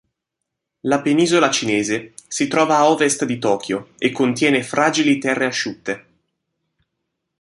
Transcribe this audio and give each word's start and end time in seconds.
La 0.85 0.99
penisola 1.01 1.51
cinese 1.51 2.13
si 2.27 2.47
trova 2.47 2.77
a 2.77 2.89
ovest 2.89 3.23
di 3.23 3.37
Tokyo 3.37 3.89
e 3.99 4.09
contiene 4.11 4.63
fragili 4.63 5.19
terre 5.19 5.45
asciutte. 5.45 6.05